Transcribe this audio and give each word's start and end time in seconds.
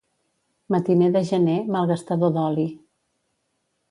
Matiner 0.75 1.09
de 1.15 1.21
gener, 1.31 1.59
malgastador 1.75 2.33
d'oli. 2.37 2.65